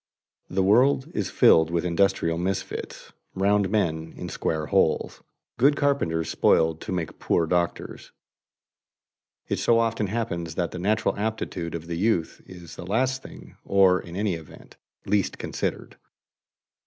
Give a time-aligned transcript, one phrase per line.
[0.49, 5.21] The world is filled with industrial misfits, "round men in square holes,"
[5.59, 8.11] good carpenters spoiled to make poor doctors.
[9.47, 13.25] It so often happens that the natural aptitude of the youth is the thing last
[13.63, 14.75] or, in any event,
[15.05, 15.97] least considered.